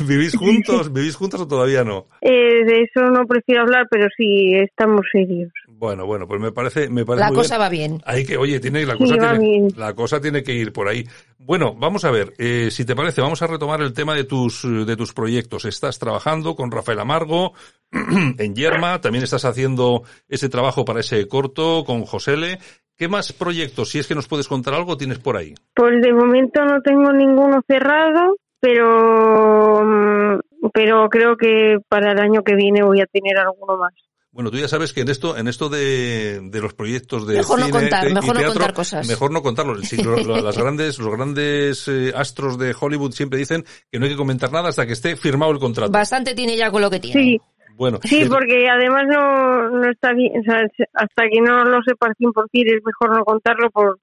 ¿Vivís 0.08 0.36
juntos? 0.36 0.92
¿Vivís 0.92 1.14
juntos 1.14 1.40
o 1.42 1.46
todavía 1.46 1.84
no? 1.84 2.08
Eh, 2.20 2.64
de 2.64 2.82
eso 2.82 3.08
no 3.08 3.24
prefiero 3.26 3.62
hablar, 3.62 3.86
pero 3.88 4.08
sí, 4.16 4.52
estamos 4.54 5.02
serios. 5.12 5.52
Bueno, 5.68 6.06
bueno, 6.06 6.26
pues 6.26 6.40
me 6.40 6.50
parece, 6.50 6.88
me 6.88 7.04
parece 7.04 7.24
La 7.24 7.28
muy 7.28 7.36
cosa 7.36 7.56
bien. 7.56 7.60
va 7.62 7.68
bien. 7.68 8.02
Hay 8.04 8.24
que, 8.24 8.36
oye, 8.36 8.58
tiene, 8.58 8.84
la 8.84 8.96
cosa 8.96 9.16
tiene, 9.16 9.38
bien. 9.38 9.68
la 9.76 9.94
cosa 9.94 10.20
tiene 10.20 10.42
que 10.42 10.54
ir 10.54 10.72
por 10.72 10.88
ahí. 10.88 11.06
Bueno, 11.38 11.74
vamos 11.74 12.04
a 12.04 12.10
ver, 12.10 12.32
eh, 12.38 12.68
si 12.72 12.84
te 12.84 12.96
parece, 12.96 13.20
vamos 13.20 13.42
a 13.42 13.46
retomar 13.46 13.80
el 13.80 13.92
tema 13.92 14.14
de 14.14 14.24
tus, 14.24 14.62
de 14.62 14.96
tus 14.96 15.12
proyectos. 15.12 15.64
Estás 15.66 16.00
trabajando 16.00 16.56
con 16.56 16.70
Rafael 16.70 16.98
Amargo 17.00 17.52
en 17.92 18.54
Yerma, 18.54 19.00
también 19.00 19.24
estás 19.24 19.44
haciendo 19.44 20.02
ese 20.28 20.48
trabajo 20.48 20.84
para 20.84 21.00
ese 21.00 21.26
corto 21.28 21.84
con 21.84 22.04
Josele. 22.04 22.58
¿Qué 23.02 23.08
más 23.08 23.32
proyectos, 23.32 23.88
si 23.88 23.98
es 23.98 24.06
que 24.06 24.14
nos 24.14 24.28
puedes 24.28 24.46
contar 24.46 24.74
algo, 24.74 24.96
tienes 24.96 25.18
por 25.18 25.36
ahí? 25.36 25.54
Pues 25.74 26.00
de 26.00 26.12
momento 26.12 26.64
no 26.64 26.80
tengo 26.82 27.12
ninguno 27.12 27.60
cerrado, 27.66 28.36
pero 28.60 29.82
mm, 29.84 30.38
pero 30.72 31.08
creo 31.08 31.36
que 31.36 31.78
para 31.88 32.12
el 32.12 32.20
año 32.20 32.44
que 32.44 32.54
viene 32.54 32.84
voy 32.84 33.00
a 33.00 33.06
tener 33.06 33.38
alguno 33.38 33.76
más. 33.76 33.92
Bueno, 34.30 34.50
tú 34.52 34.56
ya 34.56 34.66
sabes 34.68 34.92
que 34.94 35.00
en 35.02 35.08
esto, 35.10 35.36
en 35.36 35.46
esto 35.48 35.68
de, 35.68 36.40
de 36.44 36.60
los 36.62 36.72
proyectos 36.74 37.26
de 37.26 37.38
Mejor 37.38 37.58
no 37.60 37.68
contar, 37.70 38.04
te- 38.04 38.10
y 38.10 38.14
mejor 38.14 38.28
no 38.34 38.40
teatro, 38.40 38.52
contar 38.54 38.72
cosas. 38.72 39.06
Mejor 39.08 39.30
no 39.32 39.42
contarlo. 39.42 39.76
Sí, 39.82 40.02
lo- 40.02 40.16
lo- 40.22 40.40
las 40.40 40.56
grandes, 40.62 40.98
los 41.00 41.12
grandes 41.14 41.86
eh, 41.88 42.12
astros 42.16 42.56
de 42.56 42.72
Hollywood 42.80 43.10
siempre 43.12 43.38
dicen 43.38 43.64
que 43.90 43.98
no 43.98 44.04
hay 44.06 44.12
que 44.12 44.16
comentar 44.16 44.50
nada 44.52 44.68
hasta 44.70 44.86
que 44.86 44.92
esté 44.94 45.16
firmado 45.16 45.50
el 45.52 45.58
contrato. 45.58 45.90
Bastante 45.92 46.34
tiene 46.34 46.56
ya 46.56 46.70
con 46.70 46.80
lo 46.80 46.88
que 46.88 47.00
tiene. 47.00 47.20
Sí, 47.20 47.40
Bueno, 47.76 47.98
sí, 48.02 48.24
porque 48.28 48.68
además 48.68 49.04
no, 49.08 49.70
no 49.70 49.90
está 49.90 50.12
bien, 50.12 50.40
o 50.40 50.42
sea, 50.42 50.66
hasta 50.94 51.28
que 51.30 51.40
no 51.40 51.64
lo 51.64 51.82
sepas 51.82 52.16
100% 52.18 52.34
es 52.52 52.82
mejor 52.84 53.16
no 53.16 53.24
contarlo 53.24 53.70
por 53.70 53.98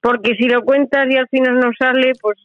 porque 0.00 0.34
si 0.36 0.48
lo 0.48 0.62
cuentas 0.62 1.06
y 1.10 1.16
al 1.16 1.26
final 1.28 1.58
no 1.58 1.70
sale, 1.76 2.12
pues 2.20 2.36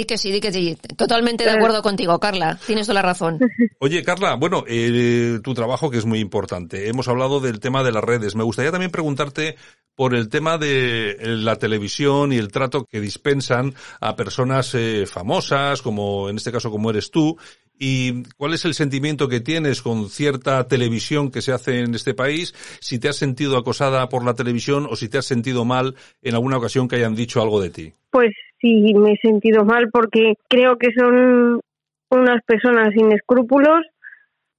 Di 0.00 0.06
que 0.06 0.16
sí, 0.16 0.32
di 0.32 0.40
que 0.40 0.50
sí. 0.50 0.78
Totalmente 0.96 1.44
de 1.44 1.50
acuerdo 1.50 1.82
contigo, 1.82 2.18
Carla. 2.18 2.58
Tienes 2.66 2.86
toda 2.86 3.02
la 3.02 3.02
razón. 3.02 3.38
Oye, 3.80 4.02
Carla, 4.02 4.34
bueno, 4.34 4.64
eh, 4.66 5.40
tu 5.44 5.52
trabajo 5.52 5.90
que 5.90 5.98
es 5.98 6.06
muy 6.06 6.20
importante. 6.20 6.88
Hemos 6.88 7.06
hablado 7.08 7.38
del 7.38 7.60
tema 7.60 7.82
de 7.82 7.92
las 7.92 8.02
redes. 8.02 8.34
Me 8.34 8.42
gustaría 8.42 8.70
también 8.70 8.90
preguntarte 8.90 9.56
por 9.94 10.14
el 10.14 10.30
tema 10.30 10.56
de 10.56 11.10
eh, 11.10 11.18
la 11.20 11.56
televisión 11.56 12.32
y 12.32 12.38
el 12.38 12.50
trato 12.50 12.86
que 12.86 12.98
dispensan 12.98 13.74
a 14.00 14.16
personas 14.16 14.74
eh, 14.74 15.04
famosas, 15.04 15.82
como 15.82 16.30
en 16.30 16.36
este 16.38 16.50
caso 16.50 16.70
como 16.70 16.88
eres 16.88 17.10
tú, 17.10 17.36
y 17.78 18.22
cuál 18.38 18.54
es 18.54 18.64
el 18.64 18.72
sentimiento 18.72 19.28
que 19.28 19.40
tienes 19.40 19.82
con 19.82 20.08
cierta 20.08 20.66
televisión 20.66 21.30
que 21.30 21.42
se 21.42 21.52
hace 21.52 21.80
en 21.80 21.94
este 21.94 22.14
país, 22.14 22.54
si 22.80 22.98
te 22.98 23.10
has 23.10 23.16
sentido 23.16 23.58
acosada 23.58 24.08
por 24.08 24.24
la 24.24 24.32
televisión 24.32 24.86
o 24.88 24.96
si 24.96 25.10
te 25.10 25.18
has 25.18 25.26
sentido 25.26 25.66
mal 25.66 25.94
en 26.22 26.34
alguna 26.34 26.56
ocasión 26.56 26.88
que 26.88 26.96
hayan 26.96 27.14
dicho 27.14 27.42
algo 27.42 27.60
de 27.60 27.68
ti. 27.68 27.92
pues 28.10 28.30
sí 28.60 28.92
me 28.94 29.12
he 29.12 29.16
sentido 29.18 29.64
mal 29.64 29.88
porque 29.90 30.34
creo 30.48 30.76
que 30.76 30.88
son 30.96 31.60
unas 32.10 32.42
personas 32.44 32.90
sin 32.94 33.12
escrúpulos 33.12 33.80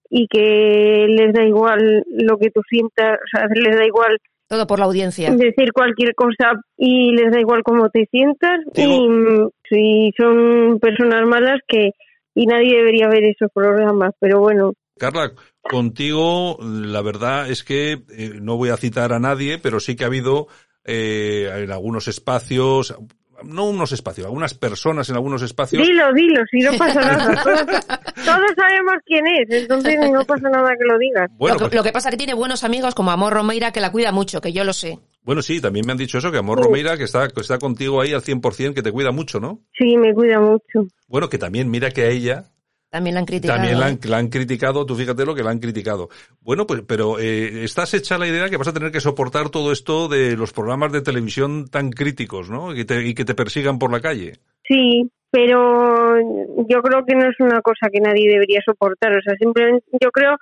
y 0.09 0.27
que 0.27 1.05
les 1.09 1.33
da 1.33 1.43
igual 1.43 2.03
lo 2.07 2.37
que 2.37 2.49
tú 2.49 2.61
sientas, 2.69 3.17
o 3.17 3.37
sea, 3.37 3.47
les 3.53 3.75
da 3.77 3.85
igual 3.85 4.17
Todo 4.47 4.67
por 4.67 4.79
la 4.79 4.85
audiencia. 4.85 5.31
decir 5.31 5.71
cualquier 5.73 6.13
cosa 6.15 6.53
y 6.77 7.13
les 7.13 7.31
da 7.31 7.39
igual 7.39 7.63
cómo 7.63 7.89
te 7.89 8.07
sientas 8.11 8.59
Digo- 8.73 8.91
y 8.93 9.49
si 9.69 10.11
son 10.17 10.79
personas 10.79 11.25
malas 11.27 11.59
que 11.67 11.91
y 12.33 12.45
nadie 12.45 12.77
debería 12.77 13.07
ver 13.09 13.23
esos 13.25 13.49
programas, 13.53 14.11
pero 14.19 14.39
bueno, 14.39 14.73
Carla, 14.97 15.31
contigo 15.61 16.57
la 16.61 17.01
verdad 17.01 17.49
es 17.49 17.63
que 17.63 17.93
eh, 17.93 18.31
no 18.41 18.55
voy 18.57 18.69
a 18.69 18.77
citar 18.77 19.13
a 19.13 19.19
nadie, 19.19 19.57
pero 19.57 19.79
sí 19.79 19.95
que 19.95 20.03
ha 20.03 20.07
habido 20.07 20.47
eh, 20.85 21.49
en 21.63 21.71
algunos 21.71 22.07
espacios, 22.07 22.95
no 23.43 23.65
unos 23.69 23.91
espacios, 23.91 24.25
algunas 24.25 24.53
personas 24.53 25.09
en 25.09 25.15
algunos 25.15 25.41
espacios. 25.41 25.85
dilo, 25.85 26.13
dilo, 26.13 26.41
si 26.51 26.59
no 26.59 26.71
pasa 26.77 26.99
nada, 27.01 27.43
todos, 27.43 27.85
todos 28.25 28.51
sabemos 28.55 28.93
quién 29.05 29.25
es, 29.27 29.49
entonces 29.49 29.95
no 30.11 30.23
pasa 30.25 30.49
nada 30.49 30.69
que 30.77 30.85
lo 30.85 30.97
digas. 30.97 31.29
Bueno, 31.37 31.55
lo, 31.55 31.59
que, 31.59 31.63
pues- 31.65 31.73
lo 31.75 31.83
que 31.83 31.91
pasa 31.91 32.09
es 32.09 32.13
que 32.13 32.17
tiene 32.17 32.33
buenos 32.33 32.63
amigos 32.63 32.95
como 32.95 33.11
Amor 33.11 33.33
Romeira 33.33 33.71
que 33.71 33.81
la 33.81 33.91
cuida 33.91 34.11
mucho, 34.11 34.41
que 34.41 34.53
yo 34.53 34.63
lo 34.63 34.73
sé. 34.73 34.99
bueno, 35.23 35.41
sí, 35.41 35.59
también 35.61 35.85
me 35.85 35.91
han 35.91 35.97
dicho 35.97 36.17
eso, 36.17 36.31
que 36.31 36.37
Amor 36.37 36.63
Romeira, 36.63 36.97
que 36.97 37.03
está, 37.05 37.27
que 37.27 37.41
está 37.41 37.57
contigo 37.57 38.01
ahí 38.01 38.13
al 38.13 38.21
100%, 38.21 38.73
que 38.73 38.81
te 38.81 38.91
cuida 38.91 39.11
mucho, 39.11 39.39
¿no? 39.39 39.59
Sí, 39.77 39.97
me 39.97 40.13
cuida 40.13 40.39
mucho. 40.39 40.87
Bueno, 41.07 41.29
que 41.29 41.37
también 41.37 41.69
mira 41.69 41.91
que 41.91 42.01
a 42.03 42.07
ella 42.09 42.45
También 42.91 43.13
la 43.13 43.21
han 43.21 43.25
criticado. 43.25 43.57
También 43.57 43.79
la 43.79 43.85
han, 43.85 43.99
la 44.03 44.17
han 44.17 44.27
criticado, 44.27 44.85
tú 44.85 44.95
fíjate 44.95 45.25
lo 45.25 45.33
que 45.33 45.43
la 45.43 45.51
han 45.51 45.59
criticado. 45.59 46.09
Bueno, 46.41 46.67
pues, 46.67 46.81
pero 46.85 47.19
eh, 47.19 47.63
estás 47.63 47.93
hecha 47.93 48.17
la 48.17 48.27
idea 48.27 48.49
que 48.49 48.57
vas 48.57 48.67
a 48.67 48.73
tener 48.73 48.91
que 48.91 48.99
soportar 48.99 49.49
todo 49.49 49.71
esto 49.71 50.09
de 50.09 50.35
los 50.35 50.51
programas 50.51 50.91
de 50.91 51.01
televisión 51.01 51.69
tan 51.69 51.91
críticos, 51.91 52.49
¿no? 52.49 52.73
Y 52.73 52.75
que 52.75 52.85
te, 52.85 53.07
y 53.07 53.13
que 53.13 53.23
te 53.23 53.33
persigan 53.33 53.79
por 53.79 53.93
la 53.93 54.01
calle. 54.01 54.33
Sí, 54.67 55.09
pero 55.31 56.19
yo 56.67 56.81
creo 56.81 57.05
que 57.05 57.15
no 57.15 57.29
es 57.29 57.39
una 57.39 57.61
cosa 57.61 57.87
que 57.89 58.01
nadie 58.01 58.29
debería 58.29 58.59
soportar. 58.65 59.15
O 59.15 59.21
sea, 59.21 59.35
simplemente 59.39 59.85
yo 60.01 60.11
creo, 60.11 60.35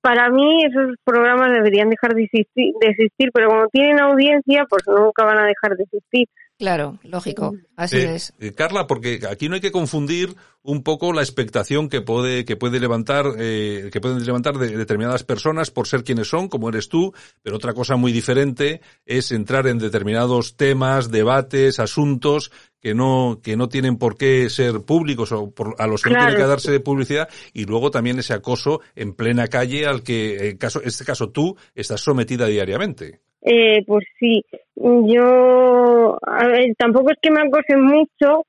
para 0.00 0.30
mí 0.30 0.64
esos 0.64 0.96
programas 1.04 1.52
deberían 1.52 1.90
dejar 1.90 2.14
de 2.16 2.24
existir, 2.24 2.74
de 2.80 2.88
existir 2.88 3.30
pero 3.32 3.50
como 3.50 3.68
tienen 3.68 4.00
audiencia, 4.00 4.66
pues 4.68 4.82
nunca 4.88 5.24
van 5.24 5.38
a 5.38 5.46
dejar 5.46 5.76
de 5.76 5.84
existir. 5.84 6.26
Claro, 6.58 6.98
lógico, 7.04 7.54
así 7.76 7.98
Eh, 7.98 8.14
es. 8.16 8.32
eh, 8.40 8.52
Carla, 8.52 8.88
porque 8.88 9.20
aquí 9.30 9.48
no 9.48 9.54
hay 9.54 9.60
que 9.60 9.70
confundir 9.70 10.34
un 10.62 10.82
poco 10.82 11.12
la 11.12 11.22
expectación 11.22 11.88
que 11.88 12.00
puede 12.00 12.44
que 12.44 12.56
puede 12.56 12.80
levantar 12.80 13.26
eh, 13.38 13.90
que 13.92 14.00
pueden 14.00 14.24
levantar 14.26 14.58
de 14.58 14.76
determinadas 14.76 15.22
personas 15.22 15.70
por 15.70 15.86
ser 15.86 16.02
quienes 16.02 16.26
son, 16.28 16.48
como 16.48 16.68
eres 16.68 16.88
tú, 16.88 17.14
pero 17.42 17.54
otra 17.56 17.74
cosa 17.74 17.94
muy 17.94 18.10
diferente 18.10 18.80
es 19.06 19.30
entrar 19.30 19.68
en 19.68 19.78
determinados 19.78 20.56
temas, 20.56 21.12
debates, 21.12 21.78
asuntos 21.78 22.50
que 22.80 22.92
no 22.92 23.38
que 23.40 23.56
no 23.56 23.68
tienen 23.68 23.96
por 23.96 24.16
qué 24.16 24.50
ser 24.50 24.80
públicos 24.80 25.30
o 25.30 25.52
por- 25.52 25.76
a 25.78 25.86
los 25.86 26.02
que 26.02 26.10
no 26.10 26.18
tiene 26.18 26.34
que 26.34 26.42
darse 26.48 26.80
publicidad 26.80 27.28
y 27.52 27.66
luego 27.66 27.92
también 27.92 28.18
ese 28.18 28.34
acoso 28.34 28.80
en 28.96 29.14
plena 29.14 29.46
calle 29.46 29.86
al 29.86 30.02
que 30.02 30.48
en 30.50 30.56
caso 30.58 30.82
este 30.84 31.04
caso 31.04 31.30
tú 31.30 31.56
estás 31.76 32.00
sometida 32.00 32.46
diariamente. 32.46 33.20
Eh, 33.42 33.84
pues 33.86 34.04
sí, 34.18 34.44
yo, 34.74 36.18
a 36.22 36.46
ver, 36.46 36.74
tampoco 36.76 37.10
es 37.10 37.18
que 37.22 37.30
me 37.30 37.42
acosen 37.42 37.82
mucho, 37.82 38.40
o 38.40 38.46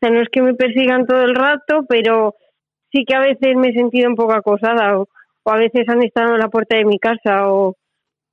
sea, 0.00 0.10
no 0.10 0.20
es 0.20 0.28
que 0.30 0.42
me 0.42 0.54
persigan 0.54 1.06
todo 1.06 1.22
el 1.22 1.34
rato, 1.34 1.84
pero 1.88 2.34
sí 2.92 3.04
que 3.04 3.14
a 3.14 3.20
veces 3.20 3.56
me 3.56 3.68
he 3.68 3.72
sentido 3.72 4.08
un 4.08 4.16
poco 4.16 4.32
acosada 4.32 4.98
o, 4.98 5.08
a 5.44 5.56
veces 5.58 5.88
han 5.88 6.02
estado 6.02 6.34
en 6.34 6.40
la 6.40 6.48
puerta 6.48 6.76
de 6.76 6.84
mi 6.84 6.98
casa 6.98 7.52
o, 7.52 7.76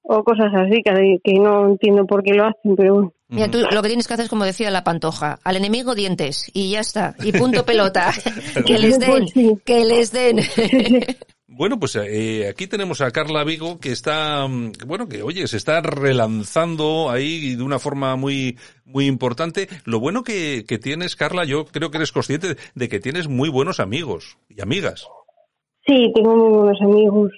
o 0.04 0.24
cosas 0.24 0.52
así 0.56 0.82
que, 0.84 1.20
que 1.24 1.34
no 1.40 1.68
entiendo 1.68 2.06
por 2.08 2.24
qué 2.24 2.34
lo 2.34 2.46
hacen, 2.46 2.76
pero 2.76 2.94
bueno. 2.96 3.14
Mira, 3.30 3.50
tú 3.50 3.60
lo 3.60 3.82
que 3.82 3.88
tienes 3.88 4.08
que 4.08 4.14
hacer 4.14 4.26
es 4.26 4.30
como 4.30 4.46
decía 4.46 4.70
la 4.70 4.84
pantoja, 4.84 5.40
al 5.44 5.56
enemigo 5.56 5.96
dientes 5.96 6.52
y 6.54 6.72
ya 6.72 6.82
está, 6.82 7.16
y 7.24 7.32
punto 7.32 7.66
pelota, 7.66 8.14
que 8.66 8.78
les 8.78 9.00
den, 9.00 9.60
que 9.66 9.86
les 9.86 10.12
den. 10.12 10.40
Bueno, 11.56 11.80
pues 11.80 11.96
eh, 11.98 12.48
aquí 12.50 12.66
tenemos 12.66 13.00
a 13.02 13.12
Carla 13.12 13.44
Vigo 13.44 13.80
que 13.80 13.92
está, 13.92 14.48
mm, 14.48 14.72
bueno, 14.88 15.08
que 15.08 15.22
oye, 15.22 15.46
se 15.46 15.58
está 15.58 15.82
relanzando 15.82 17.12
ahí 17.12 17.56
de 17.56 17.62
una 17.62 17.78
forma 17.78 18.16
muy, 18.16 18.58
muy 18.86 19.06
importante. 19.06 19.68
Lo 19.86 20.00
bueno 20.00 20.24
que, 20.24 20.66
que 20.68 20.80
tienes, 20.80 21.16
Carla, 21.16 21.46
yo 21.46 21.66
creo 21.66 21.92
que 21.92 21.98
eres 21.98 22.12
consciente 22.12 22.56
de 22.74 22.90
que 22.90 23.00
tienes 23.00 23.28
muy 23.28 23.50
buenos 23.50 23.80
amigos 23.80 24.40
y 24.50 24.62
amigas. 24.62 25.08
Sí, 25.86 26.12
tengo 26.16 26.36
muy 26.36 26.58
buenos 26.58 26.82
amigos. 26.82 27.32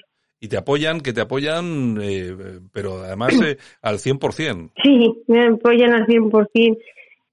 Y 0.46 0.48
te 0.48 0.58
apoyan, 0.58 1.02
que 1.02 1.12
te 1.12 1.22
apoyan, 1.22 1.98
eh, 2.00 2.60
pero 2.72 3.00
además 3.04 3.34
eh, 3.44 3.58
al 3.82 3.98
100%. 3.98 4.70
Sí, 4.84 5.24
me 5.28 5.48
apoyan 5.48 5.92
al 5.92 6.06
100% 6.06 6.78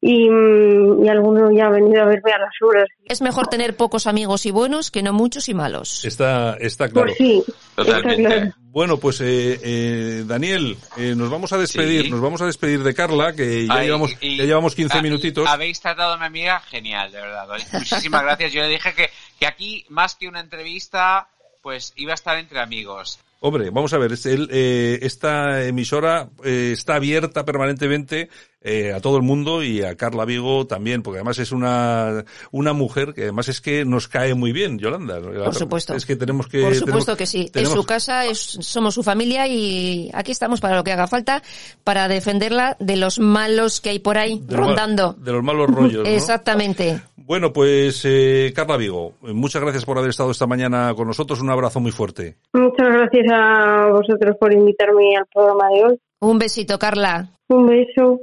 y, 0.01 0.31
mm, 0.31 1.05
y 1.05 1.09
alguno 1.11 1.53
ya 1.53 1.67
ha 1.67 1.71
venido 1.71 2.01
a 2.03 2.07
verme 2.07 2.33
a 2.33 2.39
las 2.39 2.55
horas. 2.63 2.89
Es 3.05 3.21
mejor 3.21 3.49
tener 3.49 3.77
pocos 3.77 4.07
amigos 4.07 4.47
y 4.47 4.51
buenos 4.51 4.91
que 4.91 5.03
no 5.03 5.13
muchos 5.13 5.51
y 5.51 5.55
malos. 5.55 6.07
Está, 6.07 6.57
está 6.59 6.89
claro. 6.89 7.09
Pues 7.09 7.19
sí, 7.19 7.45
está 7.47 7.85
Totalmente. 7.85 8.25
claro. 8.25 8.51
Bueno, 8.73 8.97
pues 8.97 9.21
eh, 9.21 9.61
eh, 9.63 10.25
Daniel, 10.27 10.79
eh, 10.97 11.15
nos 11.15 11.29
vamos 11.29 11.53
a 11.53 11.59
despedir, 11.59 12.05
Sí. 12.05 12.11
nos 12.11 12.23
vamos 12.23 12.41
a 12.41 12.47
despedir 12.47 12.83
de 12.83 12.95
Carla, 12.95 13.35
que 13.35 13.67
ya 13.67 13.75
Ay, 13.75 13.87
llevamos, 13.87 14.17
y- 14.23 14.39
ya 14.39 14.45
llevamos 14.45 14.75
15 14.75 14.97
ah, 14.97 15.03
minutitos. 15.03 15.47
Habéis 15.47 15.79
tratado 15.79 16.15
a 16.15 16.17
mi 16.17 16.25
amiga 16.25 16.59
genial, 16.61 17.13
de 17.13 17.21
verdad. 17.21 17.47
Muchísimas 17.75 18.23
gracias. 18.23 18.53
Yo 18.55 18.63
le 18.63 18.69
dije 18.71 18.95
que, 18.95 19.11
que 19.39 19.47
aquí, 19.47 19.85
más 19.91 20.15
que 20.17 20.27
una 20.27 20.41
entrevista, 20.41 21.29
pues 21.63 21.93
iba 21.97 22.13
a 22.13 22.15
estar 22.15 22.37
entre 22.39 22.61
amigos. 22.61 23.19
Hombre, 23.45 23.71
vamos 23.71 23.93
a 23.93 23.99
ver, 23.99 24.13
el, 24.25 24.49
eh, 24.53 25.01
esta 25.03 25.65
emisora 25.65 26.29
eh, 26.45 26.71
está 26.73 26.95
abierta 26.95 27.45
permanentemente 27.45 28.29
eh, 28.61 28.93
a 28.93 29.01
todo 29.01 29.17
el 29.17 29.25
mundo 29.25 29.65
y 29.65 29.83
a 29.83 29.97
Carla 29.97 30.25
Vigo 30.25 30.69
también, 30.69 31.03
porque 31.03 31.19
además 31.19 31.41
es 31.41 31.51
una, 31.51 32.25
una 32.53 32.73
mujer 32.73 33.15
que 33.15 33.23
además 33.23 33.49
es 33.49 33.61
que 33.61 33.85
nos 33.85 34.07
cae 34.07 34.35
muy 34.35 34.53
bien, 34.53 34.79
Yolanda. 34.79 35.21
Por 35.21 35.55
supuesto. 35.57 35.95
Es 35.97 36.07
que 36.07 36.15
tenemos 36.15 36.47
que... 36.47 36.63
Por 36.63 36.75
supuesto 36.77 37.17
tenemos- 37.17 37.19
que 37.19 37.27
sí. 37.27 37.51
tenemos- 37.53 37.75
Es 37.75 37.81
su 37.81 37.85
casa, 37.85 38.27
es, 38.27 38.39
somos 38.39 38.95
su 38.95 39.03
familia 39.03 39.49
y 39.49 40.09
aquí 40.15 40.31
estamos 40.31 40.61
para 40.61 40.77
lo 40.77 40.85
que 40.85 40.93
haga 40.93 41.09
falta, 41.09 41.43
para 41.83 42.07
defenderla 42.07 42.77
de 42.79 42.97
los 42.97 43.19
malos 43.19 43.81
que 43.81 43.91
hay 43.91 43.99
por 43.99 44.19
ahí 44.19 44.39
de 44.39 44.53
los 44.57 44.61
ma- 44.61 44.67
rondando. 44.69 45.15
De 45.15 45.33
los 45.33 45.43
malos 45.43 45.69
rollos, 45.69 46.05
¿no? 46.05 46.15
Exactamente. 46.15 47.01
Bueno, 47.17 47.53
pues 47.53 48.03
eh, 48.05 48.53
Carla 48.55 48.77
Vigo, 48.77 49.15
muchas 49.23 49.63
gracias 49.63 49.85
por 49.85 49.97
haber 49.97 50.11
estado 50.11 50.31
esta 50.33 50.47
mañana 50.47 50.93
con 50.95 51.07
nosotros. 51.07 51.41
Un 51.41 51.51
abrazo 51.51 51.79
muy 51.81 51.93
fuerte. 51.93 52.37
Muchas 52.53 52.89
gracias 52.93 53.32
a 53.33 53.89
vosotros 53.93 54.37
por 54.39 54.53
invitarme 54.53 55.17
al 55.17 55.27
programa 55.27 55.69
de 55.69 55.85
hoy. 55.85 55.99
Un 56.21 56.39
besito, 56.39 56.79
Carla. 56.79 57.29
Un 57.49 57.67
beso. 57.67 58.21